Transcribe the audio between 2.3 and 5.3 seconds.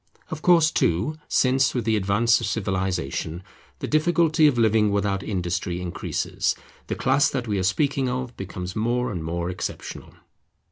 of Civilization the difficulty of living without